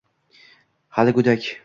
Hali 0.97 1.13
go’dak 1.19 1.51